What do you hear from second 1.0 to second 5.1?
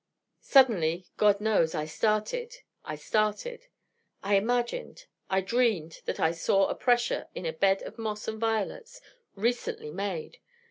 God knows, I started, I started. I imagined